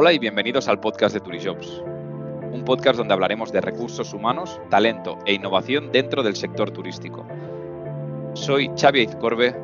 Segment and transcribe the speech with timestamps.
[0.00, 1.82] Hola y bienvenidos al podcast de Turijobs,
[2.52, 7.26] un podcast donde hablaremos de recursos humanos, talento e innovación dentro del sector turístico.
[8.34, 9.56] Soy Xavi Izcorbe,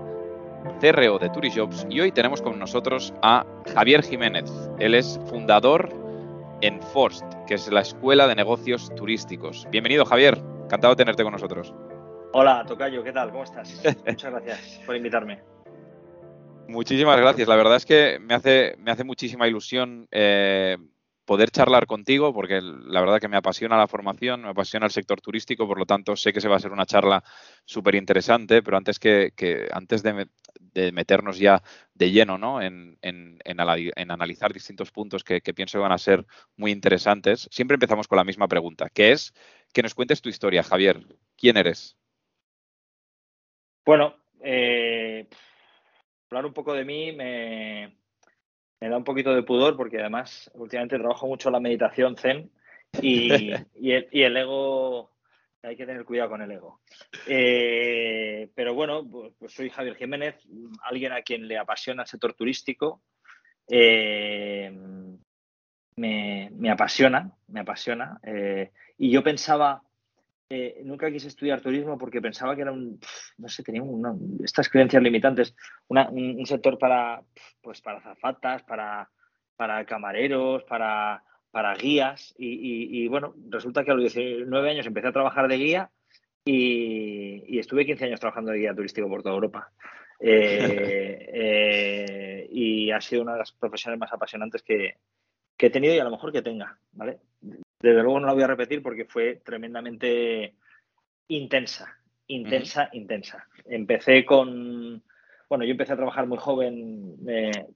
[0.80, 4.50] CRO de Turijobs y hoy tenemos con nosotros a Javier Jiménez.
[4.80, 5.88] Él es fundador
[6.62, 9.68] en Forst, que es la Escuela de Negocios Turísticos.
[9.70, 11.72] Bienvenido Javier, encantado de tenerte con nosotros.
[12.32, 13.30] Hola, Tocayo, ¿qué tal?
[13.30, 13.80] ¿Cómo estás?
[14.04, 15.53] Muchas gracias por invitarme.
[16.68, 17.48] Muchísimas gracias.
[17.48, 20.76] La verdad es que me hace, me hace muchísima ilusión eh,
[21.24, 25.20] poder charlar contigo, porque la verdad que me apasiona la formación, me apasiona el sector
[25.20, 27.22] turístico, por lo tanto sé que se va a ser una charla
[27.64, 29.32] súper interesante, pero antes que,
[29.72, 30.26] antes de,
[30.92, 31.62] meternos ya
[31.94, 32.60] de lleno ¿no?
[32.60, 32.98] en,
[34.08, 38.24] analizar distintos puntos que, pienso que van a ser muy interesantes, siempre empezamos con la
[38.24, 39.32] misma pregunta, que es
[39.72, 41.00] que nos cuentes tu historia, Javier.
[41.36, 41.96] ¿Quién eres?
[43.84, 45.26] Bueno, eh,
[46.34, 47.96] hablar un poco de mí me,
[48.80, 52.50] da un poquito de pudor porque además últimamente trabajo mucho la meditación zen
[53.02, 55.12] y, el, ego,
[55.62, 56.80] hay que tener cuidado con el ego.
[57.28, 60.36] Eh, pero bueno, pues, pues, soy Javier Jiménez,
[60.82, 63.02] alguien a quien le apasiona el sector turístico.
[63.68, 64.72] Eh,
[65.96, 68.18] me, apasiona, me apasiona.
[68.22, 69.82] Eh, y yo pensaba
[70.50, 73.00] eh, nunca quise estudiar turismo porque pensaba que era un,
[73.38, 73.82] no sé, tenía
[74.42, 75.54] estas creencias limitantes,
[75.88, 77.22] un, sector para,
[77.62, 79.10] pues para zafatas, para,
[79.56, 85.12] para camareros, para, para guías y, bueno, resulta que a los 19 años empecé a
[85.12, 85.90] trabajar de guía
[86.44, 89.72] y, estuve 15 años trabajando de guía turístico por toda Europa.
[90.20, 94.98] Eh, eh, y ha sido una de las profesiones más apasionantes que,
[95.56, 97.18] que he tenido y a lo mejor que tenga, ¿vale?
[97.80, 100.54] Desde luego no la voy a repetir porque fue tremendamente
[101.28, 103.46] intensa, intensa, intensa.
[103.66, 105.02] Empecé con,
[105.48, 107.66] bueno, yo empecé a trabajar muy joven, eh,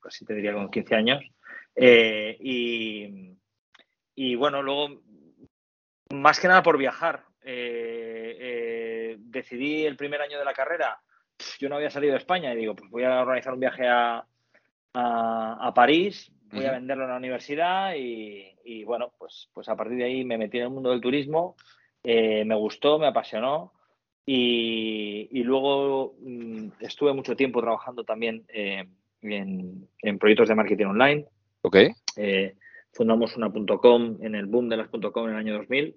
[0.00, 1.24] casi te diría con 15 años,
[1.74, 2.36] eh,
[4.14, 5.02] y, bueno, luego,
[6.14, 11.00] más que nada por viajar, eh, decidí el primer año de la carrera,
[11.58, 14.24] yo no había salido de España y digo, pues voy a organizar un viaje a,
[14.94, 20.04] a París, voy a venderlo en la universidad y, bueno, pues, pues a partir de
[20.04, 21.56] ahí me metí en el mundo del turismo,
[22.02, 23.72] eh, me gustó, me apasionó
[24.24, 28.84] y, luego mm, estuve mucho tiempo trabajando también eh,
[29.22, 31.26] en, proyectos de marketing online.
[31.62, 31.76] Ok.
[32.16, 32.56] Eh,
[32.92, 35.94] fundamos una .com en el boom de las .com en el año 2000.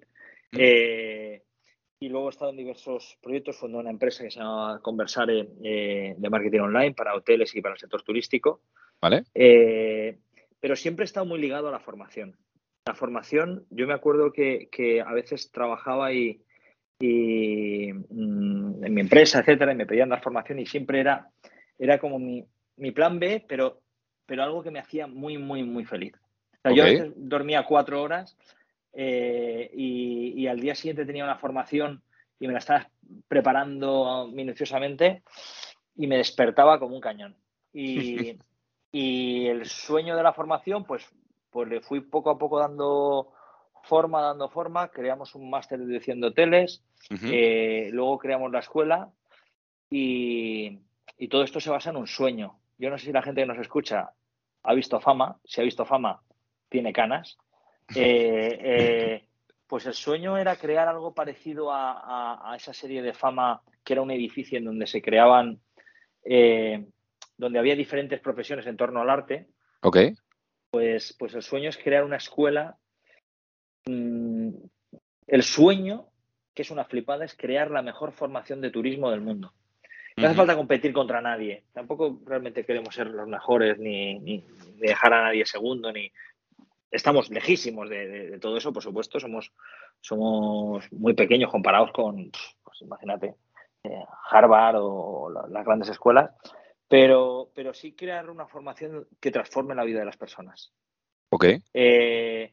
[2.02, 6.30] y luego he estado en diversos proyectos, fundé una empresa que se llama Conversare de
[6.30, 8.62] marketing online para hoteles y para el sector turístico.
[9.00, 9.24] Vale
[10.60, 12.36] pero siempre he estado muy ligado a la formación.
[12.86, 16.42] La formación, yo me acuerdo que, a veces trabajaba y,
[17.00, 21.28] mm, en mi empresa, etcétera, y me pedían dar formación y siempre era,
[21.78, 22.46] era como mi,
[22.94, 23.80] plan B, pero,
[24.26, 26.14] pero algo que me hacía muy, muy, muy feliz.
[26.64, 28.36] Yo a veces dormía cuatro horas
[28.92, 32.02] eh, y, al día siguiente tenía una formación
[32.38, 32.90] y me la estaba
[33.28, 35.22] preparando minuciosamente
[35.96, 37.36] y me despertaba como un cañón.
[37.72, 38.36] Y,
[38.92, 41.08] Y el sueño de la formación, pues,
[41.50, 43.32] pues le fui poco a poco dando
[43.82, 44.88] forma, dando forma.
[44.88, 46.82] Creamos un máster de dirección de hoteles,
[47.22, 49.10] eh, luego creamos la escuela
[49.88, 50.78] y,
[51.28, 52.58] todo esto se basa en un sueño.
[52.78, 54.10] Yo no sé si la gente que nos escucha
[54.62, 56.22] ha visto fama, si ha visto fama,
[56.68, 57.38] tiene canas.
[57.96, 59.24] Eh, eh,
[59.66, 64.12] pues el sueño era crear algo parecido a, esa serie de fama que era un
[64.12, 65.60] edificio en donde se creaban
[67.40, 69.48] donde había diferentes profesiones en torno al arte.
[69.80, 69.96] Ok.
[70.70, 72.76] Pues, pues el sueño es crear una escuela.
[73.86, 74.50] Mm,
[75.26, 76.10] el sueño,
[76.54, 79.54] que es una flipada, es crear la mejor formación de turismo del mundo.
[80.16, 81.64] No hace falta competir contra nadie.
[81.72, 86.12] Tampoco realmente queremos ser los mejores ni, dejar a nadie segundo, ni
[86.90, 89.18] estamos lejísimos de, todo eso, por supuesto.
[89.18, 89.50] Somos,
[90.02, 92.30] somos muy pequeños comparados con,
[92.62, 93.34] pues imagínate,
[93.84, 96.32] eh, Harvard o las grandes escuelas
[96.90, 100.72] pero, pero sí crear una formación que transforme la vida de las personas.
[101.28, 101.44] Ok.
[101.72, 102.52] Eh,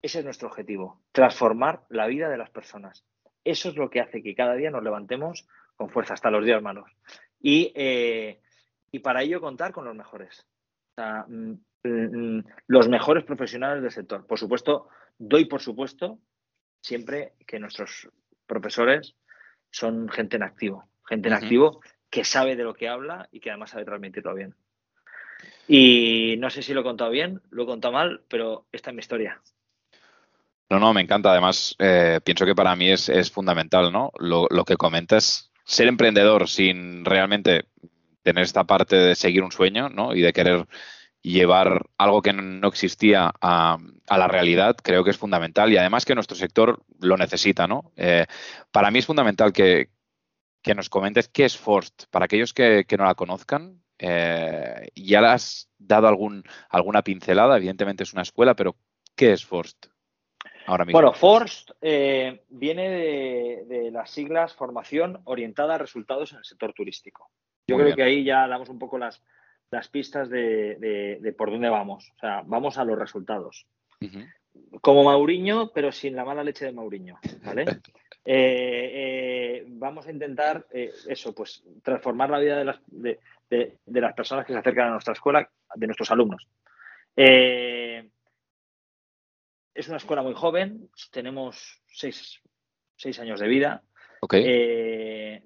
[0.00, 3.04] ese es nuestro objetivo, transformar la vida de las personas.
[3.44, 5.46] Eso es lo que hace que cada día nos levantemos
[5.76, 6.90] con fuerza hasta los días malos.
[7.38, 8.40] Y, eh,
[9.02, 10.46] para ello contar con los mejores.
[10.96, 11.52] Mm,
[11.84, 14.26] mm, los mejores profesionales del sector.
[14.26, 14.88] Por supuesto,
[15.18, 16.20] doy por supuesto
[16.80, 18.08] siempre que nuestros
[18.46, 19.14] profesores
[19.70, 20.88] son gente en activo.
[21.06, 21.80] Gente en activo
[22.10, 24.54] que sabe de lo que habla y que además sabe transmitirlo bien.
[25.66, 28.94] Y no sé si lo he contado bien, lo he contado mal, pero esta es
[28.94, 29.40] mi historia.
[30.70, 31.30] No, no, me encanta.
[31.30, 34.10] Además, eh, pienso que para mí es, fundamental, ¿no?
[34.18, 37.66] Lo, que comentas, ser emprendedor sin realmente
[38.22, 40.14] tener esta parte de seguir un sueño, ¿no?
[40.14, 40.66] Y de querer
[41.22, 43.78] llevar algo que no existía a,
[44.08, 47.92] la realidad, creo que es fundamental y además que nuestro sector lo necesita, ¿no?
[47.96, 48.24] Eh,
[48.70, 49.90] para mí es fundamental que,
[50.74, 52.04] nos comentes qué es Forst.
[52.10, 58.02] Para aquellos que, no la conozcan, eh, ya le has dado algún, alguna pincelada, evidentemente
[58.02, 58.76] es una escuela, pero
[59.16, 59.86] ¿qué es Forst?
[60.66, 60.98] Ahora mismo.
[60.98, 67.30] Bueno, Forst eh, viene de, las siglas Formación Orientada a Resultados en el Sector Turístico.
[67.66, 69.22] Yo creo que ahí ya damos un poco las,
[69.70, 72.12] las pistas de, por dónde vamos.
[72.16, 73.66] O sea, vamos a los resultados.
[74.80, 77.64] Como Mauriño, pero sin la mala leche de Mauriño, ¿vale?
[78.30, 84.12] Eh, eh, vamos a intentar eh, eso, pues transformar la vida de las, de, las,
[84.12, 86.46] personas que se acercan a nuestra escuela, de nuestros alumnos.
[87.16, 88.04] es
[89.88, 92.42] una escuela muy joven, tenemos seis,
[93.18, 93.82] años de vida.
[94.20, 95.40] Okay.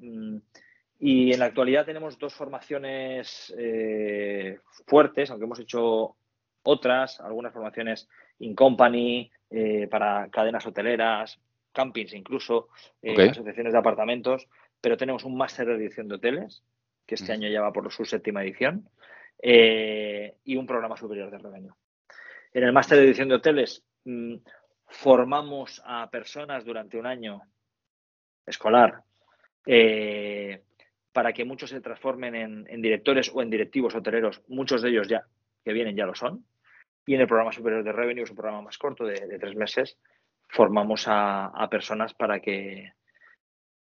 [0.98, 3.54] Y en la actualidad tenemos dos formaciones
[4.88, 6.16] fuertes, aunque hemos hecho
[6.64, 8.08] otras, algunas formaciones
[8.40, 9.30] in company,
[9.88, 11.38] para cadenas hoteleras,
[11.72, 12.68] campings incluso,
[13.00, 14.48] eh, asociaciones de apartamentos,
[14.80, 16.62] pero tenemos un máster de edición de hoteles,
[17.06, 18.88] que este año ya va por su séptima edición,
[19.42, 21.74] y un programa superior de revenue.
[22.52, 24.36] En el máster de edición de hoteles mm,
[24.86, 27.42] formamos a personas durante un año
[28.46, 29.02] escolar
[31.12, 35.24] para que muchos se transformen en, directores o en directivos hoteleros, muchos de ellos ya
[35.64, 36.44] que vienen ya lo son.
[37.04, 39.98] Y en el programa superior de revenue, es un programa más corto de, tres meses,
[40.52, 42.92] formamos a, personas para que,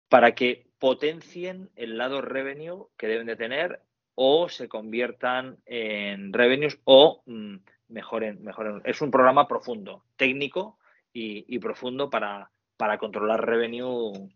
[0.08, 3.82] para que potencien el lado revenue que deben de tener
[4.16, 7.58] o se conviertan en revenues o mm,
[7.90, 8.82] mejoren, mejoren.
[8.86, 10.80] Es un programa profundo, técnico
[11.12, 14.30] y, profundo para, para controlar revenue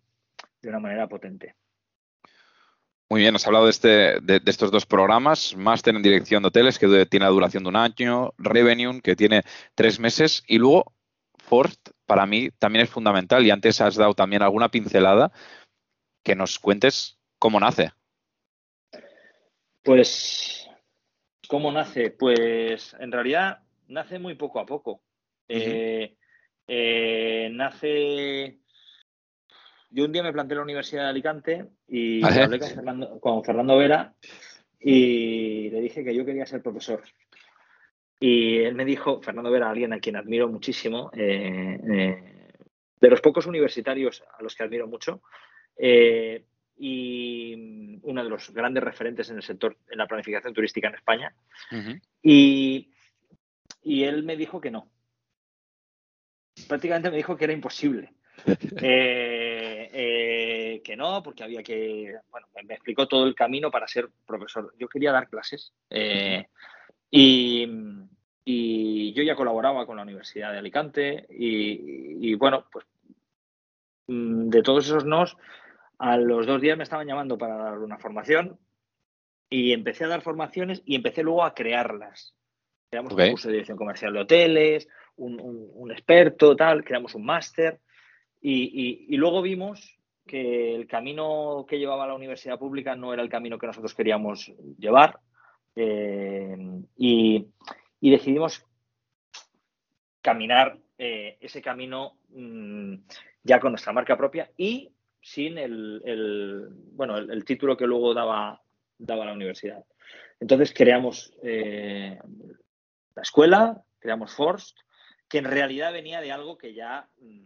[0.61, 1.55] de una manera potente.
[3.07, 6.79] Muy bien, has hablado de, este, de, estos dos programas, Máster en Dirección de Hoteles,
[6.79, 9.43] que tiene la duración de un año, Revenue, que tiene
[9.75, 10.94] tres meses, y luego
[11.45, 15.31] Forst, para mí, también es fundamental, y antes has dado también alguna pincelada,
[16.23, 17.91] que nos cuentes cómo nace.
[19.83, 20.67] Pues,
[21.47, 22.09] ¿cómo nace?
[22.11, 25.01] Pues, en realidad, nace muy poco a poco.
[25.47, 26.15] Eh,
[26.67, 28.59] eh, nace
[29.95, 32.59] yo un día me planteé en la Universidad de Alicante y hablé
[33.21, 34.13] con Fernando, Vera
[34.77, 37.01] y le dije que yo quería ser profesor.
[38.27, 42.49] Y él me dijo, Fernando Vera, alguien a quien admiro muchísimo, eh, eh,
[42.99, 45.21] de los pocos universitarios a los que admiro mucho,
[45.77, 46.43] eh,
[46.75, 51.35] y uno de los grandes referentes en el sector, en la planificación turística en España.
[52.23, 52.89] y,
[53.83, 54.89] y él me dijo que no.
[56.67, 58.11] Prácticamente me dijo que era imposible.
[60.85, 64.71] Que no, porque había que, bueno, me explicó todo el camino para ser profesor.
[64.77, 65.73] Yo quería dar clases
[67.09, 67.67] y,
[68.45, 72.85] yo ya colaboraba con la Universidad de Alicante y, bueno, pues
[74.07, 75.37] mm, de todos esos nos,
[75.97, 78.59] a los dos días me estaban llamando para dar una formación
[79.49, 82.35] y empecé a dar formaciones y empecé luego a crearlas.
[82.89, 87.79] Creamos un curso de dirección comercial de hoteles, un, un experto, tal, creamos un máster
[88.47, 89.97] y, luego vimos
[90.27, 94.51] que el camino que llevaba la universidad pública no era el camino que nosotros queríamos
[94.77, 95.19] llevar
[95.75, 96.55] eh,
[96.95, 97.47] y,
[98.09, 98.65] decidimos
[100.21, 102.95] caminar eh, ese camino mm,
[103.43, 108.61] ya con nuestra marca propia y sin el, bueno, el, título que luego daba,
[108.97, 109.83] daba la universidad.
[110.39, 112.19] Entonces creamos eh,
[113.15, 114.77] la escuela, creamos Forst,
[115.27, 117.45] que en realidad venía de algo que ya mm,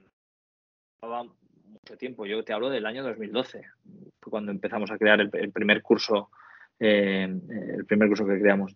[1.70, 2.26] mucho tiempo.
[2.26, 3.62] Yo te hablo del año 2012,
[4.20, 6.30] fue cuando empezamos a crear el, primer curso,
[6.80, 7.28] eh,
[7.78, 8.76] el primer curso que creamos.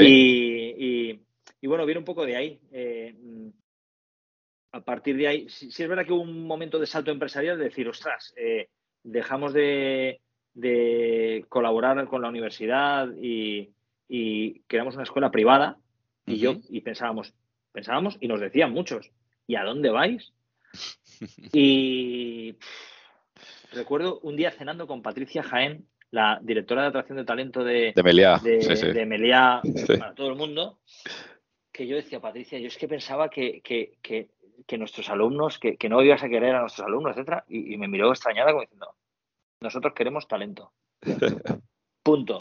[0.00, 1.20] Y,
[1.62, 2.60] bueno, viene un poco de ahí.
[2.72, 3.14] Eh,
[4.72, 7.64] a partir de ahí, si, es verdad que hubo un momento de salto empresarial de
[7.64, 8.68] decir, ostras, eh,
[9.02, 10.20] dejamos de,
[11.48, 13.72] colaborar con la universidad y,
[14.66, 15.78] creamos una escuela privada.
[16.28, 17.34] Y yo, y pensábamos,
[17.70, 19.12] pensábamos y nos decían muchos,
[19.46, 20.32] ¿y a dónde vais?
[21.52, 22.56] Y
[23.72, 28.02] recuerdo un día cenando con Patricia Jaén, la directora de atracción de talento de, de
[28.02, 28.38] Meliá,
[29.62, 30.78] de, para todo el mundo,
[31.72, 33.60] que yo decía, Patricia, yo es que pensaba que,
[34.78, 38.52] nuestros alumnos, que, no ibas a querer a nuestros alumnos, etcétera, y, me miró extrañada
[38.52, 38.94] como diciendo,
[39.60, 40.72] nosotros queremos talento.
[42.02, 42.38] Punto.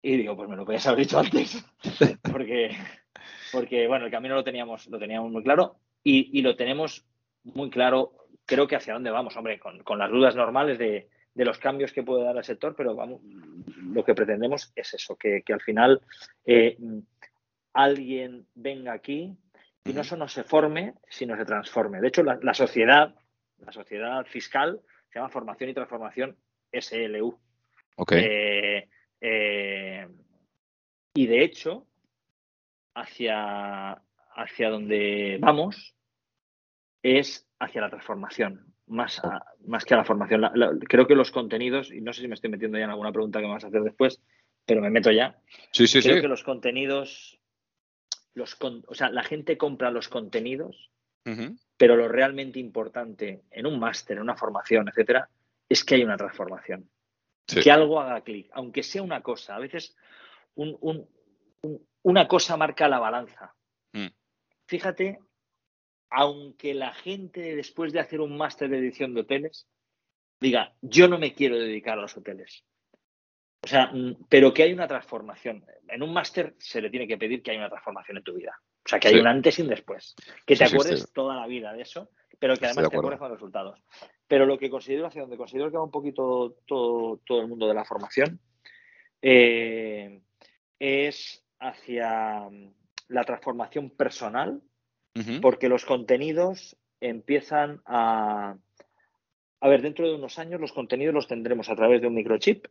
[0.00, 1.64] Y digo, pues me lo podías haber dicho antes,
[2.32, 2.70] porque,
[3.52, 7.04] porque bueno, el camino lo teníamos, lo teníamos muy claro y, lo tenemos
[7.44, 11.58] muy claro, creo que hacia dónde vamos, hombre, con, las dudas normales de, de los
[11.58, 15.60] cambios que puede dar el sector, pero vamos, lo que pretendemos es eso, que, al
[15.60, 16.00] final
[16.44, 16.76] eh,
[17.72, 19.36] alguien venga aquí
[19.84, 22.00] y no solo se forme, sino se transforme.
[22.00, 23.14] De hecho, la, sociedad,
[23.58, 26.36] la sociedad fiscal se llama Formación y Transformación
[26.72, 27.38] SLU.
[28.10, 28.88] Eh,
[29.20, 30.08] eh,
[31.14, 31.86] y de hecho,
[32.94, 34.02] hacia,
[34.34, 35.94] hacia donde vamos
[37.02, 39.20] es hacia la transformación más,
[39.66, 40.42] más que a la formación.
[40.88, 43.40] creo que los contenidos, y no sé si me estoy metiendo ya en alguna pregunta
[43.40, 44.20] que me vas a hacer después,
[44.64, 45.38] pero me meto ya.
[45.70, 47.38] Sí, sí, creo que los contenidos,
[48.34, 50.90] los o sea, la gente compra los contenidos,
[51.76, 55.28] pero lo realmente importante en un máster, en una formación, etcétera,
[55.68, 56.88] es que hay una transformación.
[57.46, 59.56] Que algo haga clic, aunque sea una cosa.
[59.56, 59.96] A veces
[60.54, 63.54] una cosa marca la balanza.
[63.92, 64.08] Mm.
[64.66, 65.20] Fíjate
[66.14, 69.66] aunque la gente después de hacer un máster de edición de hoteles
[70.40, 72.64] diga, yo no me quiero dedicar a los hoteles.
[73.64, 75.64] O sea, mm, pero que hay una transformación.
[75.88, 78.52] En un máster se le tiene que pedir que haya una transformación en tu vida.
[78.84, 80.14] O sea, que hay un antes y un después.
[80.44, 83.38] Que te acuerdes toda la vida de eso, pero que además te acuerdes con los
[83.38, 83.80] resultados.
[84.26, 87.68] Pero lo que considero, hacia donde considero que va un poquito todo, todo el mundo
[87.68, 88.40] de la formación,
[89.22, 90.20] eh,
[90.78, 92.74] es hacia mm,
[93.08, 94.60] la transformación personal
[95.40, 98.56] porque los contenidos empiezan a...
[99.60, 102.66] A ver, dentro de unos años los contenidos los tendremos a través de un microchip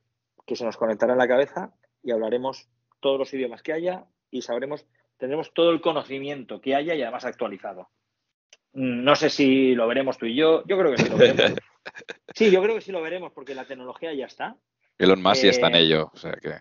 [0.45, 2.67] que se nos conectará en la cabeza y hablaremos
[2.99, 4.85] todos los idiomas que haya y sabremos,
[5.17, 7.89] tendremos todo el conocimiento que haya y además actualizado.
[8.73, 10.63] No sé si lo veremos tú y yo.
[10.65, 11.59] Yo creo que sí lo veremos.
[12.35, 14.55] Sí, yo creo que sí lo veremos porque la tecnología ya está.
[14.99, 16.11] Elon Musk ya está en eh, ello.
[16.13, 16.53] O sea que...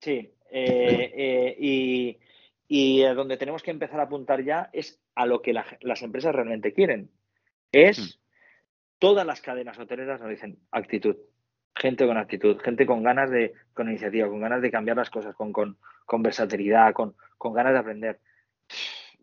[0.00, 0.30] Sí.
[0.50, 2.18] Eh, eh, y,
[2.76, 6.72] y donde tenemos que empezar a apuntar ya es a lo que las empresas realmente
[6.72, 7.08] quieren.
[7.70, 8.20] Es hmm.
[8.98, 11.14] todas las cadenas hoteleras nos dicen actitud,
[11.76, 15.36] gente con actitud, gente con ganas de, con iniciativa, con ganas de cambiar las cosas,
[15.36, 15.76] con, con,
[16.20, 18.20] versatilidad, con, ganas de aprender.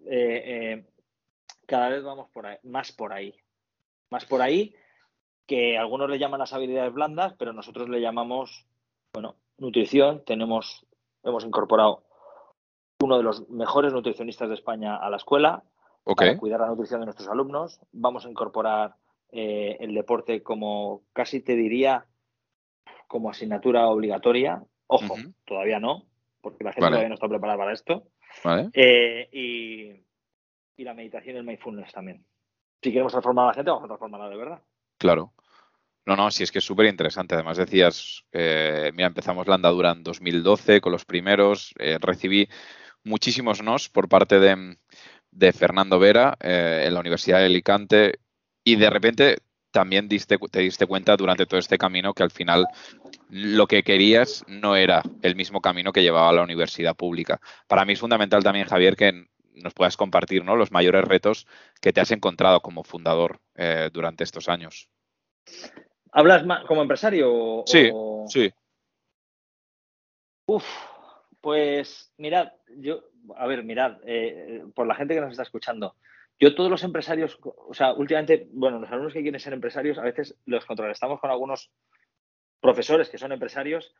[0.05, 0.85] Eh, eh,
[1.67, 3.35] cada vez vamos por ahí, más por ahí.
[4.11, 4.73] Más por ahí
[5.45, 8.65] que algunos le llaman las habilidades blandas, pero nosotros le llamamos,
[9.11, 10.23] bueno, nutrición.
[10.23, 10.85] Tenemos,
[11.21, 12.05] hemos incorporado
[13.01, 15.63] uno de los mejores nutricionistas de España a la escuela
[16.03, 17.79] para cuidar la nutrición de nuestros alumnos.
[17.91, 18.95] Vamos a incorporar
[19.31, 22.05] eh, el deporte como casi te diría
[23.07, 24.63] como asignatura obligatoria.
[24.87, 25.15] Ojo,
[25.45, 26.05] todavía no,
[26.41, 28.07] porque la gente todavía no está preparada para esto.
[28.73, 32.25] Eh, y, la meditación y el mindfulness también.
[32.81, 34.61] Si queremos transformar a la gente, vamos a transformarla de verdad.
[34.97, 35.31] Claro.
[36.07, 37.35] No, no, sí es que es súper interesante.
[37.35, 42.49] Además decías, eh, mira, empezamos la andadura en 2012 con los primeros, recibí
[43.03, 48.19] muchísimos nos por parte de, Fernando Vera eh, en la Universidad de Alicante
[48.63, 49.37] y de repente
[49.71, 52.67] también diste, te diste cuenta durante todo este camino que al final
[53.29, 57.39] lo que querías no era el mismo camino que llevaba a la universidad pública.
[57.67, 60.55] Para mí es fundamental también, Javier, que nos puedas compartir ¿no?
[60.55, 61.47] los mayores retos
[61.79, 64.89] que te has encontrado como fundador eh, durante estos años.
[66.11, 67.63] ¿Hablas como empresario?
[67.65, 67.89] Sí,
[68.27, 68.51] sí.
[70.45, 70.65] Uf,
[71.39, 73.03] pues mirad, yo,
[73.35, 75.95] a ver, mirad, eh, por la gente que nos está escuchando,
[76.41, 80.03] yo todos los empresarios, o sea, últimamente, bueno, los alumnos que quieren ser empresarios, a
[80.03, 81.69] veces los contrarrestamos con algunos
[82.59, 83.93] profesores que son empresarios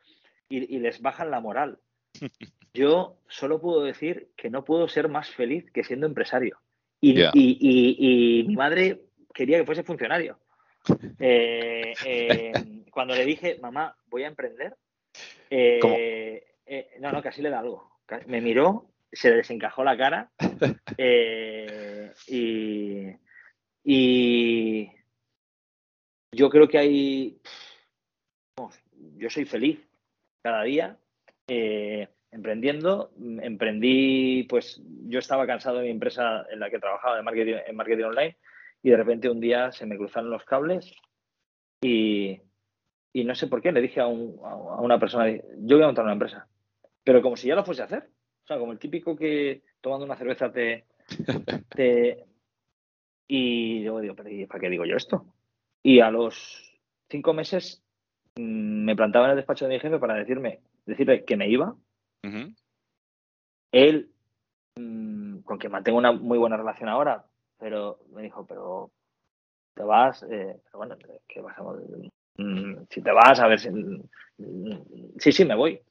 [0.49, 1.77] y, les bajan la moral.
[2.73, 6.57] Yo solo puedo decir que no puedo ser más feliz que siendo empresario.
[6.99, 10.37] Y, y, mi madre quería que fuese funcionario.
[11.19, 12.51] Eh, eh,
[12.89, 14.75] cuando le dije, mamá, voy a emprender,
[15.47, 16.43] eh,
[16.99, 17.90] no, no, casi le da algo.
[18.27, 20.31] Me miró, se le desencajó la cara
[20.97, 23.07] eh, y,
[26.33, 27.41] yo creo que hay...
[29.17, 29.79] yo soy feliz
[30.43, 30.97] cada día
[31.47, 33.11] eh, emprendiendo.
[33.19, 37.75] Emprendí, pues yo estaba cansado de mi empresa en la que trabajaba de marketing, en
[37.75, 38.37] marketing online
[38.83, 40.91] y de repente un día se me cruzaron los cables
[41.81, 42.41] y,
[43.13, 46.47] no sé por qué le dije a, una persona, yo voy a montar una empresa
[47.03, 48.09] pero como si ya lo fuese a hacer.
[48.43, 50.85] O sea, como el típico que tomando una cerveza te.
[53.27, 55.25] y yo digo, ¿para qué digo yo esto?
[55.83, 56.79] Y a los
[57.09, 57.83] cinco meses
[58.35, 61.75] mm, me plantaba en el despacho de mi jefe para decirme, decirle que me iba.
[63.71, 64.11] Él,
[64.75, 67.25] mm, con quien mantengo una muy buena relación ahora,
[67.57, 68.91] pero me dijo, pero
[69.73, 73.69] te vas, eh, pero bueno, ¿qué vas a, mm, si te vas, a ver si...
[75.19, 75.81] Sí, sí, me voy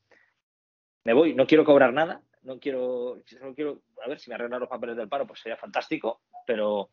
[1.04, 4.60] me voy, no quiero cobrar nada, no quiero, solo quiero, a ver si me arreglan
[4.60, 6.90] los papeles del paro, pues sería fantástico, pero,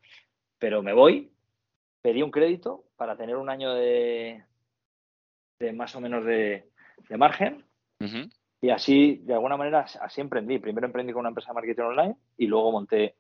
[0.58, 1.32] pero me voy,
[2.02, 4.44] pedí un crédito para tener un año de,
[5.60, 6.70] de más o menos de,
[7.18, 7.66] margen.
[8.60, 10.60] Y así, de alguna manera, así emprendí.
[10.60, 13.16] Primero emprendí con una empresa de marketing online y luego monté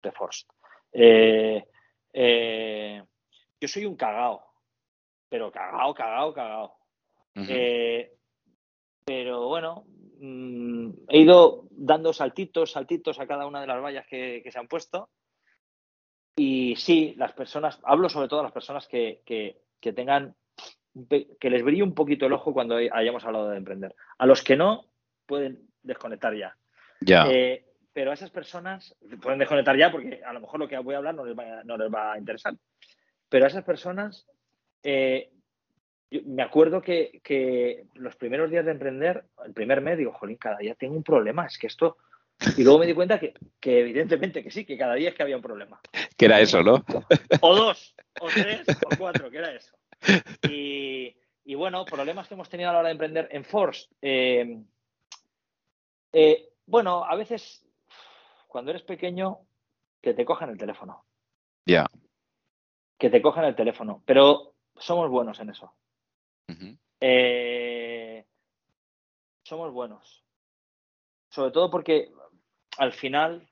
[0.00, 0.46] The Force.
[0.92, 1.64] Eh,
[2.12, 3.02] eh,
[3.60, 4.44] yo soy un cagao,
[5.28, 6.76] pero cagao, cagao, cagao.
[7.34, 8.12] Eh,
[9.04, 9.84] pero bueno,
[10.22, 14.68] mm, he ido dando saltitos, saltitos a cada una de las vallas que, se han
[14.68, 15.10] puesto.
[16.36, 20.34] Y sí, las personas, hablo sobre todo a las personas que, que tengan
[21.40, 23.94] que les brille un poquito el ojo cuando hayamos hablado de emprender.
[24.18, 24.86] A los que no,
[25.26, 26.56] pueden desconectar ya.
[27.00, 27.26] Ya.
[27.30, 30.94] Eh, pero a esas personas pueden desconectar ya porque a lo mejor lo que voy
[30.94, 32.54] a hablar no les va, a interesar.
[33.28, 34.26] Pero a esas personas,
[34.82, 35.30] eh,
[36.26, 40.74] me acuerdo que, los primeros días de emprender, el primer mes, digo, jolín, cada día
[40.74, 41.96] tengo un problema, es que esto...
[42.56, 45.22] Y luego me di cuenta que, que evidentemente que sí, que cada día es que
[45.22, 45.80] había un problema.
[46.16, 46.84] Que era eso, ¿no?
[47.40, 49.76] O dos, o tres, o cuatro, que era eso.
[50.48, 53.88] Y, bueno, problemas que hemos tenido a la hora de emprender en Force.
[54.00, 54.60] Eh,
[56.12, 57.64] eh, bueno, a veces
[58.52, 59.38] cuando eres pequeño,
[60.02, 61.04] que te cojan el teléfono.
[61.64, 61.86] Ya.
[62.98, 64.02] Que te cojan el teléfono.
[64.04, 65.72] Pero somos buenos en eso.
[67.00, 68.24] Eh,
[69.44, 70.24] somos buenos.
[71.30, 72.12] Sobre todo porque
[72.78, 73.48] al final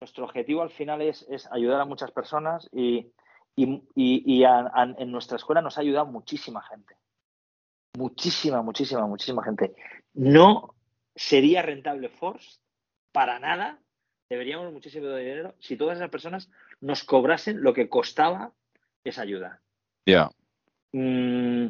[0.00, 3.12] nuestro objetivo al final es, es, ayudar a muchas personas y,
[3.56, 6.96] y, en nuestra escuela nos ha ayudado muchísima gente.
[7.96, 9.74] Muchísima, muchísima, muchísima gente.
[10.14, 10.74] No
[11.14, 12.60] sería rentable Force
[13.12, 13.78] para nada.
[14.30, 18.52] Deberíamos muchísimo dinero si todas esas personas nos cobrasen lo que costaba
[19.04, 19.60] esa ayuda.
[20.06, 20.30] Ya.
[20.92, 21.68] Mm,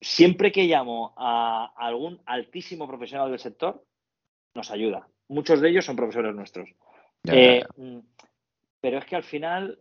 [0.00, 3.84] siempre que llamo a algún altísimo profesional del sector,
[4.54, 5.08] nos ayuda.
[5.28, 6.70] Muchos de ellos son profesores nuestros.
[7.30, 7.98] Eh, mm,
[8.80, 9.78] pero es que al final,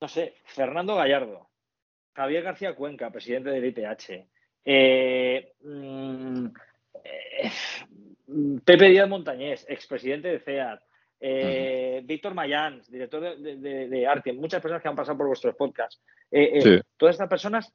[0.00, 1.48] no sé, Fernando Gallardo,
[2.14, 4.28] Javier García Cuenca, presidente del ITH,
[4.64, 6.46] eh, mm,
[7.04, 7.50] eh,
[8.64, 10.80] Pepe Díaz Montañés, expresidente de CEAT,
[11.20, 16.00] eh, Víctor Mayans, director de, de, muchas personas que han pasado por vuestros podcasts.
[16.96, 17.72] Todas estas personas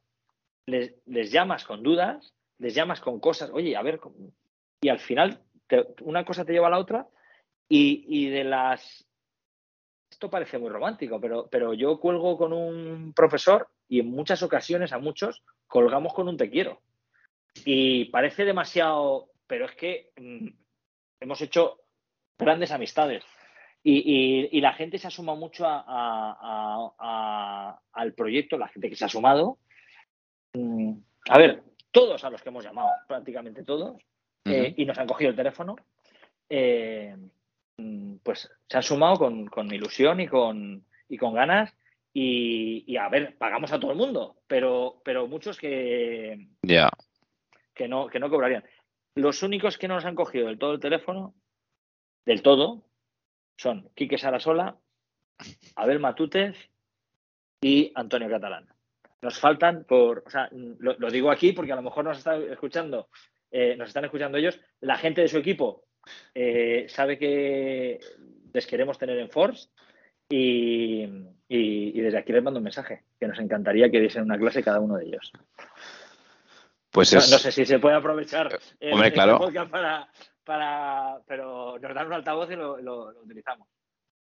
[0.65, 3.99] les, llamas con dudas, les llamas con cosas, oye, a ver,
[4.81, 5.41] y al final
[6.01, 7.07] una cosa te lleva a la otra
[7.67, 9.09] y de las
[10.09, 14.91] esto parece muy romántico, pero, pero yo cuelgo con un profesor y en muchas ocasiones
[14.91, 16.81] a muchos colgamos con un te quiero.
[17.63, 20.47] Y parece demasiado, pero es que mm,
[21.21, 21.83] hemos hecho
[22.39, 23.23] grandes amistades.
[23.83, 26.99] Y, la gente se ha sumado mucho a,
[27.93, 29.59] al proyecto, la gente que se ha sumado.
[30.53, 30.93] Mm,
[31.29, 34.01] a ver, todos a los que hemos llamado, prácticamente todos,
[34.45, 35.75] eh, y nos han cogido el teléfono.
[36.49, 37.15] Eh,
[38.23, 39.17] pues se han sumado
[39.49, 41.73] con, ilusión y con, y con ganas.
[42.11, 46.47] Y, a ver, pagamos a todo el mundo, pero, pero muchos que,
[47.73, 48.65] que, no, que no cobrarían.
[49.15, 51.33] Los únicos que no nos han cogido del todo el teléfono,
[52.29, 52.83] del todo,
[53.57, 54.77] son Quique Sarasola,
[55.75, 56.55] Abel Matútez
[57.59, 58.67] y Antonio Catalán.
[59.23, 63.09] Nos faltan por, o sea, lo, digo aquí porque a lo mejor nos están escuchando,
[63.49, 65.85] eh, nos están escuchando ellos, la gente de su equipo
[66.35, 67.99] eh, sabe que
[68.53, 69.69] les queremos tener en Force
[70.29, 71.07] y,
[71.47, 74.97] desde aquí les mando un mensaje, que nos encantaría que diesen una clase cada uno
[74.97, 75.31] de ellos.
[76.91, 79.39] Pues no, sé si se puede aprovechar eh, Hombre, claro.
[79.71, 80.09] para,
[81.25, 83.67] pero nos dan un altavoz y lo, utilizamos.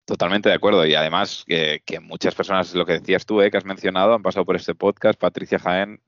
[0.05, 0.85] Totalmente de acuerdo.
[0.85, 4.45] Y además que, muchas personas, lo que decías tú, eh, que has mencionado, han pasado
[4.45, 5.19] por este podcast.
[5.19, 6.01] Patricia Jaén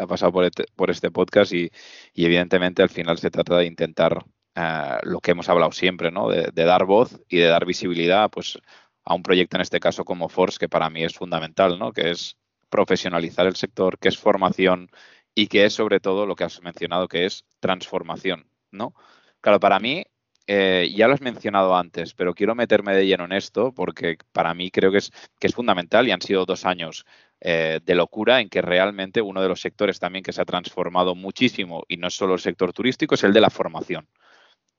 [0.00, 1.70] ha pasado por este, este podcast y,
[2.14, 6.28] evidentemente al final se trata de intentar eh, lo que hemos hablado siempre, ¿no?
[6.28, 8.58] De, dar voz y de dar visibilidad, pues,
[9.04, 11.92] a un proyecto en este caso como Force, que para mí es fundamental, ¿no?
[11.92, 12.36] Que es
[12.68, 14.90] profesionalizar el sector, que es formación
[15.34, 18.94] y que es sobre todo lo que has mencionado, que es transformación, ¿no?
[19.42, 20.04] Claro, para mí,
[20.46, 24.54] eh, ya lo has mencionado antes, pero quiero meterme de lleno en esto porque para
[24.54, 27.04] mí creo que es, que es fundamental y han sido dos años
[27.40, 31.16] eh, de locura en que realmente uno de los sectores también que se ha transformado
[31.16, 34.08] muchísimo y no es solo el sector turístico, es el de la formación.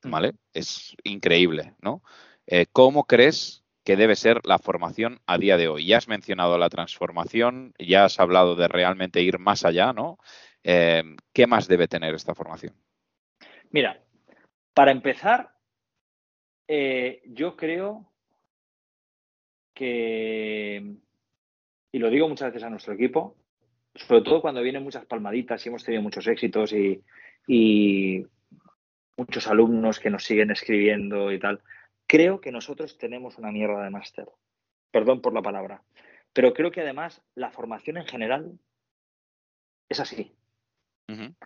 [0.04, 0.34] ¿vale?
[0.54, 2.02] Es increíble, ¿no?
[2.48, 5.86] Eh, ¿Cómo crees que debe ser la formación a día de hoy?
[5.88, 10.20] Ya has mencionado la transformación, ya has hablado de realmente ir más allá, ¿no?
[10.62, 12.74] ¿Qué más debe tener esta formación?
[13.72, 14.03] Mira,
[14.74, 15.54] para empezar,
[16.68, 18.12] eh, yo creo
[19.74, 20.96] que,
[21.92, 23.36] y lo digo muchas veces a nuestro equipo,
[23.96, 28.26] sobre todo cuando vienen muchas palmaditas y hemos tenido muchos éxitos y
[29.18, 31.62] muchos alumnos que nos siguen escribiendo y tal.
[32.08, 34.28] Creo que nosotros tenemos una mierda de máster.
[34.92, 35.84] Perdón por la palabra.
[36.34, 38.60] pero creo que además la formación en general
[39.88, 40.36] es así.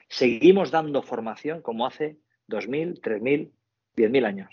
[0.08, 2.18] Seguimos dando formación como hace
[2.50, 3.52] 2.000, 3.000,
[3.96, 4.50] 10.000 años.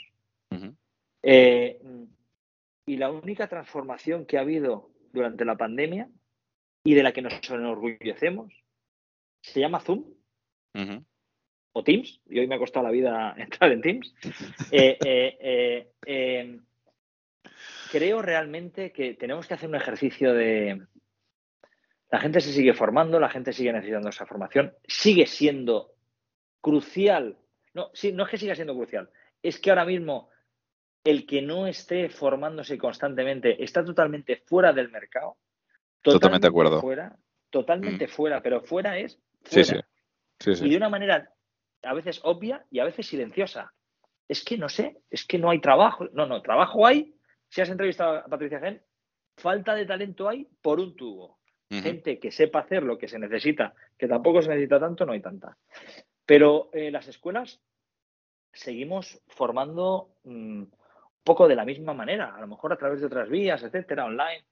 [1.22, 1.80] Eh,
[2.86, 6.08] y la única transformación que ha habido durante la pandemia
[6.84, 8.52] y de la que nos enorgullecemos
[9.40, 10.04] se llama Zoom
[11.72, 12.20] o Teams.
[12.26, 14.14] Y hoy me ha costado la vida entrar en Teams.
[14.70, 14.98] Eh,
[16.06, 16.60] eh,
[17.90, 20.86] creo realmente que tenemos que hacer un ejercicio de...
[22.10, 25.94] La gente se sigue formando, la gente sigue necesitando esa formación, sigue siendo
[26.60, 27.38] crucial.
[27.74, 29.10] No, sí, no es que siga siendo crucial,
[29.42, 30.30] es que ahora mismo
[31.04, 35.36] el que no esté formándose constantemente está totalmente fuera del mercado.
[36.00, 36.80] Totalmente, de acuerdo.
[36.80, 37.16] Fuera,
[37.50, 38.10] totalmente mm.
[38.10, 39.86] fuera, pero fuera es fuera.
[40.40, 40.64] Sí, sí.
[40.66, 41.30] Y de una manera
[41.82, 43.72] a veces obvia y a veces silenciosa.
[44.26, 46.08] Es que no sé, es que no hay trabajo.
[46.12, 47.14] No, no, trabajo hay.
[47.48, 48.82] Si has entrevistado a Patricia Gen,
[49.36, 51.38] falta de talento hay por un tubo.
[51.70, 55.20] Gente que sepa hacer lo que se necesita, que tampoco se necesita tanto, no hay
[55.20, 55.56] tanta.
[56.26, 57.60] Pero eh, las escuelas
[58.52, 60.72] seguimos formando mm, un
[61.22, 64.44] poco de la misma manera, a lo mejor a través de otras vías, etcétera, online.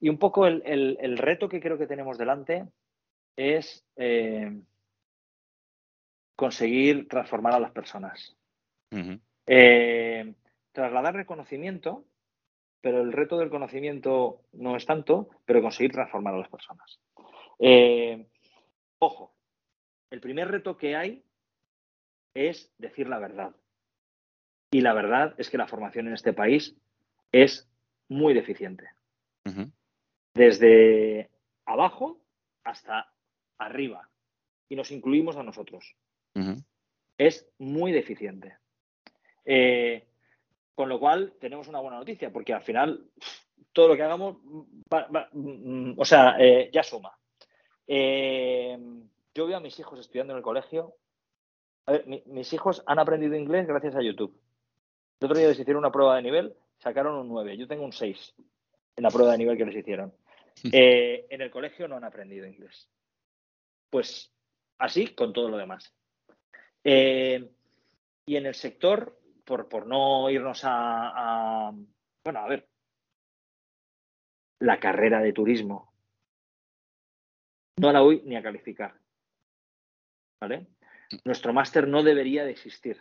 [0.00, 2.66] Y un poco el, reto que creo que tenemos delante
[3.36, 4.60] es eh,
[6.34, 8.36] conseguir transformar a las personas.
[9.46, 10.34] Eh,
[10.72, 12.04] trasladar reconocimiento,
[12.80, 17.00] pero el reto del conocimiento no es tanto, pero conseguir transformar a las personas.
[17.60, 18.26] Eh,
[18.98, 19.32] ojo,
[20.12, 21.24] el primer reto que hay
[22.34, 23.54] es decir la verdad.
[24.70, 26.76] Y la verdad es que la formación en este país
[27.32, 27.68] es
[28.08, 28.88] muy deficiente.
[30.34, 31.30] Desde
[31.66, 32.20] abajo
[32.62, 33.12] hasta
[33.58, 34.08] arriba.
[34.68, 35.96] Y nos incluimos a nosotros
[37.18, 38.56] es muy deficiente.
[39.44, 40.06] Eh,
[40.74, 43.10] con lo cual, tenemos una buena noticia, porque al final
[43.72, 44.38] todo lo que hagamos,
[45.32, 47.16] mm, o sea, eh, ya suma.
[47.86, 48.78] Eh,
[49.34, 50.96] yo veo a mis hijos estudiando en el colegio.
[51.86, 54.38] A ver, mis hijos han aprendido inglés gracias a YouTube.
[55.20, 57.56] El otro día les hicieron una prueba de nivel, sacaron un 9.
[57.56, 58.34] Yo tengo un 6
[58.96, 60.12] en la prueba de nivel que les hicieron.
[60.64, 62.88] en el colegio no han aprendido inglés.
[63.90, 64.32] Pues
[64.78, 65.94] así con todo lo demás.
[66.84, 67.50] Eh,
[68.26, 71.72] y en el sector, por, por no irnos a,
[72.24, 72.68] Bueno, a ver.
[74.60, 75.92] La carrera de turismo.
[77.80, 79.01] No la voy ni a calificar.
[80.42, 80.66] ¿Vale?
[81.24, 83.00] Nuestro máster no debería de existir.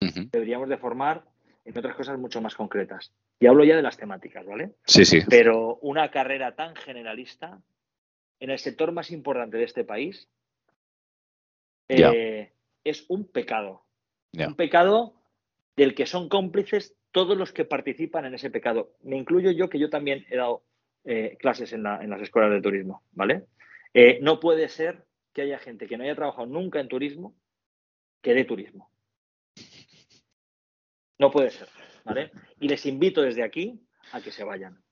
[0.00, 1.24] Deberíamos de formar
[1.64, 3.10] en otras cosas mucho más concretas.
[3.38, 4.74] Y hablo ya de las temáticas, ¿vale?
[4.84, 5.20] Sí, sí.
[5.30, 7.62] Pero una carrera tan generalista
[8.38, 10.28] en el sector más importante de este país
[11.88, 12.52] eh,
[12.84, 13.86] es un pecado.
[14.34, 15.14] Un pecado
[15.74, 18.92] del que son cómplices todos los que participan en ese pecado.
[19.02, 20.64] Me incluyo yo, que yo también he dado
[21.04, 23.46] eh, clases en, las escuelas de turismo, ¿vale?
[23.94, 27.36] Eh, no puede ser que haya gente que no haya trabajado nunca en turismo
[28.22, 28.90] que dé turismo.
[31.18, 31.68] No puede ser,
[32.04, 32.30] ¿vale?
[32.60, 33.80] Y les invito desde aquí
[34.12, 34.82] a que se vayan.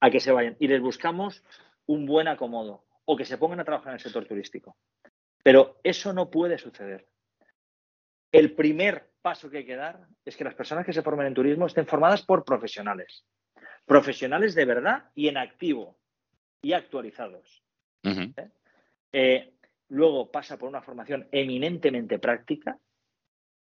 [0.00, 0.56] A que se vayan.
[0.58, 1.44] Y les buscamos
[1.86, 4.76] un buen acomodo o que se pongan a trabajar en el sector turístico.
[5.42, 7.08] Pero eso no puede suceder.
[8.32, 11.34] El primer paso que hay que dar es que las personas que se formen en
[11.34, 13.24] turismo estén formadas por profesionales.
[13.84, 15.98] Profesionales de verdad y en activo
[16.62, 17.62] y actualizados.
[18.02, 18.50] ¿Eh?
[19.12, 19.54] Eh,
[19.90, 22.78] luego pasa por una formación eminentemente práctica.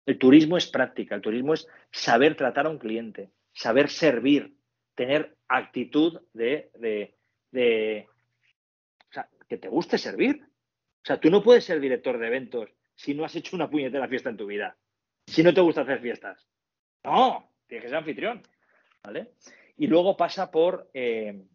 [0.06, 4.56] El turismo es práctica, el turismo es saber tratar a un cliente, saber servir,
[4.96, 6.70] tener actitud de,
[9.10, 10.42] o sea, que te guste servir.
[10.44, 14.08] O sea, tú no puedes ser director de eventos si no has hecho una puñetera
[14.08, 14.78] fiesta en tu vida.
[15.28, 16.48] Si no te gusta hacer fiestas.
[17.04, 18.42] No, tienes que ser anfitrión.
[19.04, 19.34] ¿Vale?
[19.78, 21.46] Y luego pasa por, eh,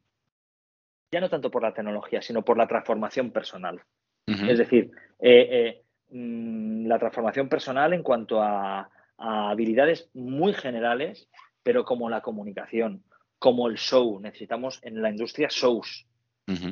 [1.11, 3.83] ya no tanto por la tecnología, sino por la transformación personal.
[4.27, 8.89] Es decir, eh, eh, mm, la transformación personal en cuanto a,
[9.23, 11.29] habilidades muy generales,
[11.63, 13.05] pero como la comunicación,
[13.39, 14.19] como el show.
[14.19, 16.07] Necesitamos en la industria shows.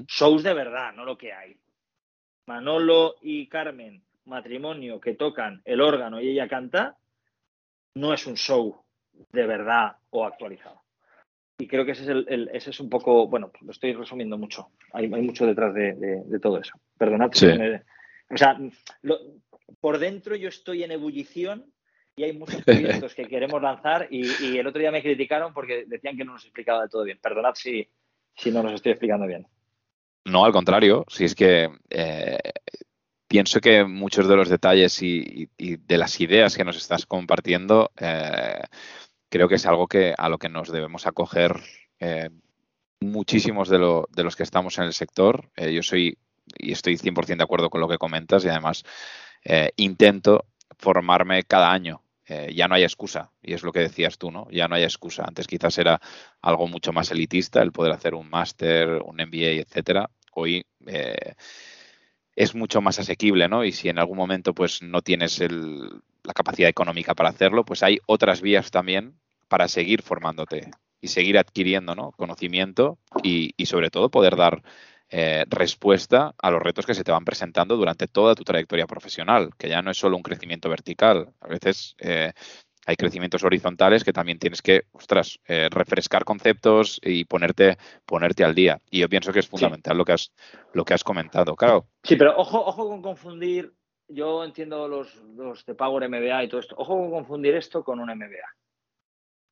[0.07, 1.59] Shows de verdad, no lo que hay.
[2.47, 6.97] Manolo y Carmen, matrimonio, que tocan el órgano y ella canta,
[7.95, 8.83] no es un show
[9.31, 10.83] de verdad o actualizado.
[11.59, 14.71] Y creo que ese es, el, ese es un poco, bueno, lo estoy resumiendo mucho.
[14.93, 16.79] Hay, mucho detrás de, todo eso.
[16.97, 17.31] Perdonad.
[17.31, 18.59] o sea,
[19.81, 21.67] por dentro yo estoy en ebullición
[22.15, 26.17] y hay muchos proyectos que queremos lanzar y, el otro día me criticaron porque decían
[26.17, 27.19] que no nos explicaba de todo bien.
[27.21, 27.89] Perdonad si,
[28.37, 29.47] si no nos estoy explicando bien.
[30.25, 32.39] No, al contrario, si es que eh,
[33.27, 38.63] pienso que muchos de los detalles y, de las ideas que nos estás compartiendo, eh,
[39.29, 41.61] creo que es algo que a lo que nos debemos acoger
[42.01, 42.31] eh,
[43.01, 45.51] muchísimos de, los que estamos en el sector.
[45.57, 46.19] Eh, yo soy
[46.57, 48.85] y estoy 100% de acuerdo con lo que comentas y además
[49.45, 50.47] eh, intento
[50.79, 52.03] formarme cada año.
[52.55, 54.49] Ya no hay excusa, y es lo que decías tú, ¿no?
[54.51, 55.25] Ya no hay excusa.
[55.27, 55.99] Antes quizás era
[56.43, 60.11] algo mucho más elitista el poder hacer un máster, un MBA, etcétera.
[60.35, 60.67] Hoy
[62.39, 63.65] es mucho más asequible, ¿no?
[63.65, 67.99] Y si en algún momento pues no tienes la capacidad económica para hacerlo, pues hay
[68.07, 70.71] otras vías también para seguir formándote
[71.01, 72.13] y seguir adquiriendo ¿no?
[72.13, 74.63] conocimiento y, sobre todo poder dar
[75.11, 79.51] eh, respuesta a los retos que se te van presentando durante toda tu trayectoria profesional,
[79.59, 81.35] que ya no es solo un crecimiento vertical.
[81.41, 82.35] A veces eh,
[82.89, 88.55] hay crecimientos horizontales que también tienes que, ostras, eh, refrescar conceptos y ponerte, ponerte al
[88.55, 88.81] día.
[88.91, 90.33] Y yo pienso que es fundamental lo, que has,
[90.73, 91.55] lo que has comentado.
[91.55, 91.85] Claro.
[92.03, 93.75] Sí, pero ojo, ojo con confundir.
[94.09, 96.77] Yo entiendo los, los de Power MBA y todo esto.
[96.79, 98.57] Ojo con confundir esto con un MBA.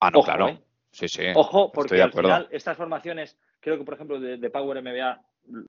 [0.00, 0.48] Ah, no, claro.
[0.48, 0.58] ¿eh?
[0.90, 1.24] Sí, sí.
[1.34, 5.20] Ojo, porque al final estas formaciones, creo que por ejemplo de, Power MBA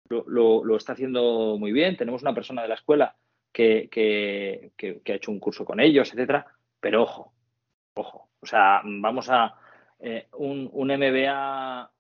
[0.08, 1.98] lo, está haciendo muy bien.
[1.98, 3.14] Tenemos una persona de la escuela
[3.52, 6.46] que, que, que ha hecho un curso con ellos, etcétera.
[6.80, 7.34] Pero ojo,
[7.98, 9.56] Ojo, o sea, vamos a
[10.00, 11.92] eh, un, un, MBA,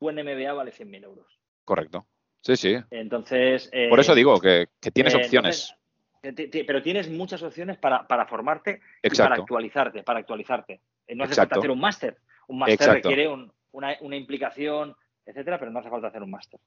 [0.00, 1.38] un MBA vale 100.000 euros.
[1.64, 2.06] Correcto.
[2.40, 2.76] Sí, sí.
[2.90, 3.68] Entonces.
[3.72, 5.74] Eh, Por eso digo que, tienes opciones.
[6.22, 10.80] pero tienes muchas opciones para, formarte y para actualizarte, para actualizarte.
[11.06, 12.16] Eh, no hace falta hacer un máster.
[12.48, 13.28] Un máster requiere
[13.72, 16.60] una, implicación, etcétera, pero no hace falta hacer un máster.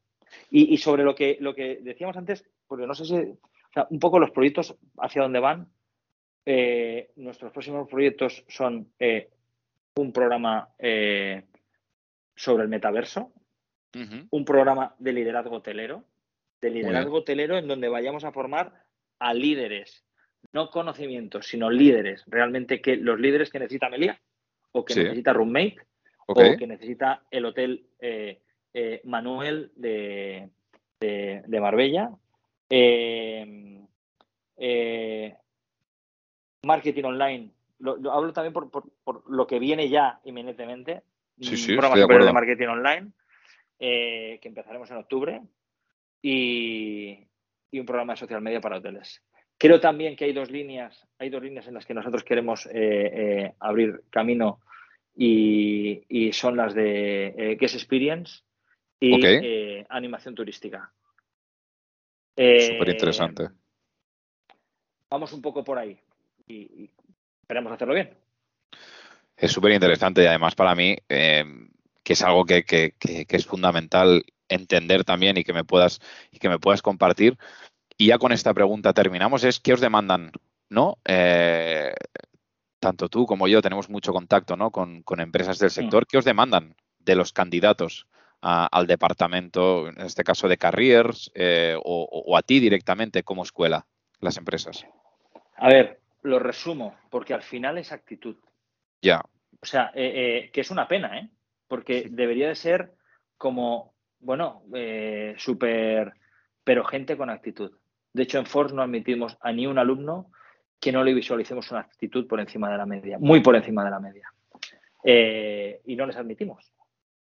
[0.49, 3.99] Y, sobre lo que, lo que decíamos antes, porque no sé si, o sea, un
[3.99, 5.69] poco los proyectos hacia dónde van,
[6.49, 9.31] eh, nuestros próximos proyectos son eh,
[9.97, 11.43] un programa eh,
[12.37, 13.33] sobre el metaverso,
[14.29, 16.05] un programa de liderazgo hotelero,
[16.61, 18.85] de liderazgo hotelero en donde vayamos a formar
[19.19, 20.05] a líderes,
[20.53, 24.21] no conocimientos, sino líderes, realmente que los líderes que necesita Melia,
[24.71, 25.81] o que necesita Roommate,
[26.27, 27.87] o que necesita el hotel
[29.03, 30.49] Manuel de,
[31.01, 32.11] de Marbella.
[34.57, 35.35] Eh,
[36.67, 37.49] marketing online,
[37.79, 38.83] lo, hablo también por,
[39.27, 41.01] lo que viene ya inminentemente,
[41.39, 43.11] sí, sí, un programa de marketing online
[43.79, 45.41] eh, que empezaremos en octubre
[46.21, 47.23] y,
[47.73, 49.21] un programa de social media para hoteles.
[49.57, 52.71] Creo también que hay dos líneas, hay dos líneas en las que nosotros queremos eh,
[52.73, 54.61] eh, abrir camino
[55.15, 58.41] y, son las de Guest Experience
[58.99, 60.91] y animación turística.
[62.35, 63.49] Súper interesante.
[65.09, 65.99] Vamos un poco por ahí
[66.47, 66.89] y,
[67.41, 68.17] esperemos hacerlo bien.
[69.35, 71.45] Es súper interesante y además para mí, eh,
[72.03, 75.99] que es algo que, es fundamental entender también y que me puedas
[76.31, 77.37] y que me puedas compartir.
[77.97, 80.31] Y ya con esta pregunta terminamos, es ¿qué os demandan?
[80.69, 80.97] ¿No?
[81.05, 81.93] Eh,
[82.79, 84.71] tanto tú como yo tenemos mucho contacto ¿no?
[84.71, 86.05] con, empresas del sector.
[86.07, 88.07] ¿Qué os demandan de los candidatos
[88.41, 93.87] al departamento, en este caso de Careers, eh, o, o, a ti directamente como escuela,
[94.19, 94.85] las empresas?
[95.57, 98.37] A ver, lo resumo, porque al final es actitud.
[99.01, 99.21] Ya.
[99.61, 101.29] O sea, eh, eh, que es una pena, ¿eh?
[101.67, 102.93] Porque debería de ser
[103.37, 106.13] como, bueno, eh, súper,
[106.63, 107.71] pero gente con actitud.
[108.13, 110.31] De hecho, en Force no admitimos a ni un alumno
[110.79, 113.91] que no le visualicemos una actitud por encima de la media, muy por encima de
[113.91, 114.31] la media.
[115.03, 116.71] y no les admitimos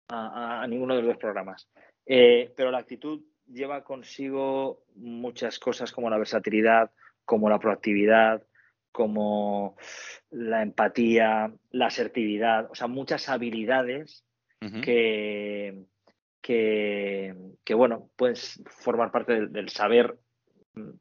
[0.08, 1.68] a, a, ninguno de los dos programas.
[2.04, 6.90] pero la actitud lleva consigo muchas cosas como la versatilidad,
[7.24, 8.42] como la proactividad,
[8.96, 9.76] como
[10.30, 14.24] la empatía, la asertividad, o sea, muchas habilidades
[14.82, 15.84] que,
[16.40, 20.16] que, bueno, pueden formar parte del, saber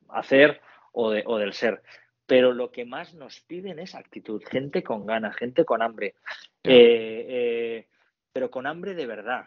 [0.10, 0.60] hacer
[0.92, 1.84] o, del ser.
[2.26, 6.16] Pero lo que más nos piden es actitud, gente con ganas, gente con hambre,
[6.64, 7.88] eh, eh,
[8.34, 9.46] pero con hambre de verdad,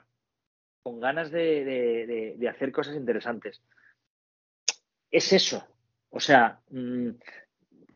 [0.83, 3.63] con ganas de, hacer cosas interesantes.
[5.11, 5.69] Es eso.
[6.09, 7.11] O sea, mm,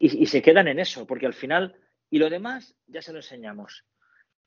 [0.02, 1.76] y, se quedan en eso, porque al final,
[2.10, 3.84] y lo demás ya se lo enseñamos.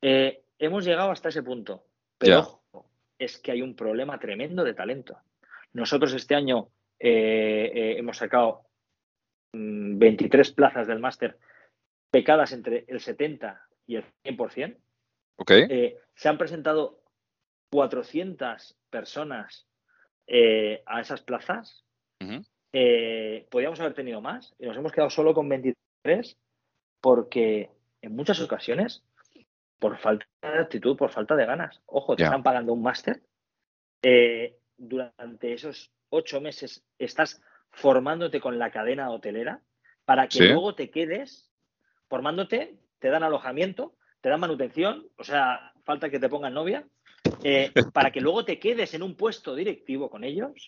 [0.01, 1.87] Eh, hemos llegado hasta ese punto,
[2.17, 2.61] pero
[3.17, 5.17] es que hay un problema tremendo de talento.
[5.71, 8.65] Nosotros este año eh, eh, hemos sacado
[9.53, 11.37] 23 mm, plazas del máster
[12.11, 14.77] pecadas entre el 70 y el 100%.
[15.37, 15.97] Okay.
[16.15, 17.01] se han presentado
[17.71, 19.67] 400 personas
[20.85, 21.85] a esas plazas.
[22.77, 26.37] Eh, podíamos haber tenido más y nos hemos quedado solo con 23
[26.99, 27.69] porque
[28.01, 29.01] en muchas ocasiones,
[29.79, 33.21] por falta de actitud, por falta de ganas, ojo, te están pagando un máster.
[34.01, 39.61] Eh, durante esos ocho meses estás formándote con la cadena hotelera
[40.03, 41.49] para que luego te quedes
[42.09, 46.85] formándote, te dan alojamiento, te dan manutención, o sea, falta que te pongan novia
[47.41, 50.67] eh, para que luego te quedes en un puesto directivo con ellos.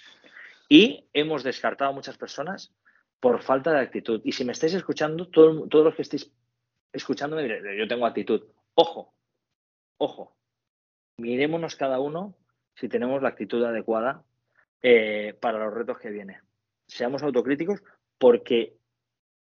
[0.69, 2.73] Y hemos descartado a muchas personas
[3.19, 4.21] por falta de actitud.
[4.23, 6.31] Y si me estáis escuchando, todos los que estéis
[6.91, 8.43] escuchándome, yo tengo actitud.
[8.75, 9.13] Ojo,
[9.97, 10.35] ojo,
[11.17, 12.35] mirémonos cada uno
[12.75, 14.23] si tenemos la actitud adecuada
[14.81, 16.41] eh, para los retos que vienen.
[16.87, 17.81] Seamos autocríticos
[18.17, 18.77] porque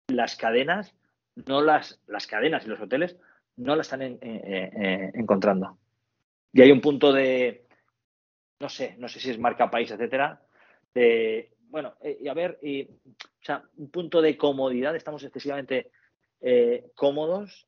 [0.08, 0.94] las cadenas,
[1.34, 3.16] no las, las cadenas y los hoteles
[3.56, 5.78] no la están encontrando.
[6.52, 7.66] Y hay un punto de,
[8.60, 10.42] no sé, no sé si es marca país, etcétera,
[10.94, 15.90] bueno, eh, y a ver, y, o sea, un punto de comodidad, estamos excesivamente
[16.40, 17.66] eh, cómodos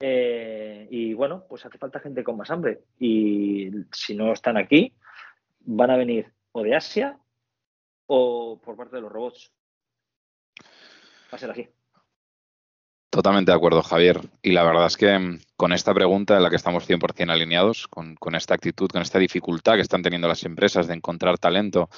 [0.00, 2.80] eh, y bueno, pues hace falta gente con más hambre.
[2.98, 4.94] Y si no están aquí,
[5.60, 7.18] van a venir o de Asia
[8.06, 9.52] o por parte de los robots.
[10.60, 11.68] Va a ser así.
[13.12, 14.20] Totalmente de acuerdo, Javier.
[14.40, 17.86] Y la verdad es que mm, con esta pregunta en la que estamos 100% alineados,
[17.86, 21.90] con, esta actitud, con esta dificultad que están teniendo las empresas de encontrar talento,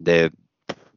[0.00, 0.32] de,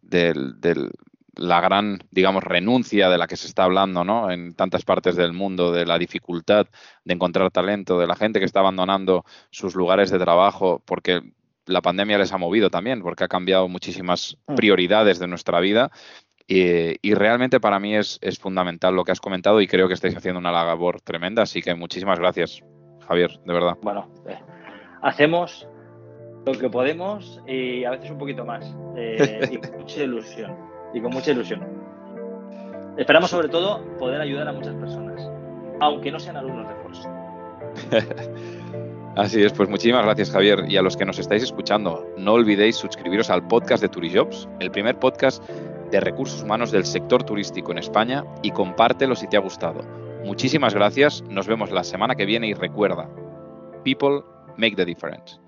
[0.02, 0.89] de,
[1.36, 4.32] la gran, digamos, renuncia de la que se está hablando ¿no?
[4.32, 6.68] en tantas partes del mundo, de la dificultad
[7.04, 11.22] de encontrar talento, de la gente que está abandonando sus lugares de trabajo porque
[11.66, 14.56] la pandemia les ha movido también, porque ha cambiado muchísimas mm.
[14.56, 15.92] prioridades de nuestra vida.
[16.46, 20.39] Y, realmente para mí es, fundamental lo que has comentado y creo que estáis haciendo
[20.39, 21.44] una labor tremenda.
[21.44, 22.62] Así que muchísimas gracias,
[23.08, 23.78] Javier, de verdad.
[23.82, 24.38] Bueno, eh,
[25.02, 25.68] hacemos
[26.45, 28.73] lo que podemos y a veces un poquito más.
[28.95, 30.56] Eh, y con mucha ilusión.
[30.93, 31.62] Y con mucha ilusión.
[32.97, 35.29] Esperamos sobre todo poder ayudar a muchas personas,
[35.79, 37.10] aunque no sean alumnos de Force.
[39.15, 40.65] Así es, pues muchísimas gracias Javier.
[40.67, 44.71] Y a los que nos estáis escuchando, no olvidéis suscribiros al podcast de Turijobs, el
[44.71, 45.47] primer podcast
[45.91, 49.84] de recursos humanos del sector turístico en España y compártelo si te ha gustado.
[50.23, 53.08] Muchísimas gracias, nos vemos la semana que viene y recuerda,
[53.84, 54.21] people
[54.58, 55.42] make the difference.